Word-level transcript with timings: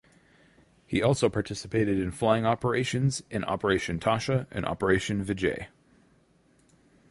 He 0.87 0.99
also 1.03 1.29
participated 1.29 1.99
in 1.99 2.09
flying 2.09 2.43
operations 2.43 3.21
in 3.29 3.43
Operation 3.43 3.99
Tasha 3.99 4.47
and 4.49 4.65
Operation 4.65 5.23
Vijay. 5.23 5.67